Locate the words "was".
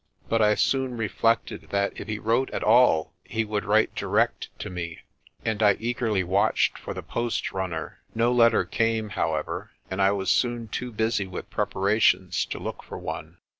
10.09-10.31